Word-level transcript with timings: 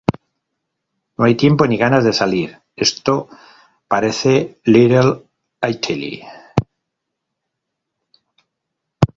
No 1.15 1.25
hay 1.25 1.35
tiempo 1.35 1.67
ni 1.67 1.77
ganas 1.77 2.03
de 2.03 2.11
salir 2.11 2.59
esto 2.75 3.13
parece 3.87 4.59
little 4.63 5.27
italy 5.61 6.23